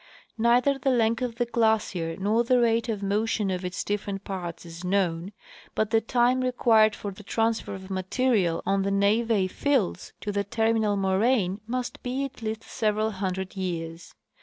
[0.39, 4.65] Neither the length of the glacier nor the rate of motion of its different parts
[4.65, 5.31] is known,
[5.75, 7.11] but the time required for.
[7.11, 12.41] the transfer of material on the neve fields to the terminal moraine must be at
[12.41, 14.15] least several hundred years.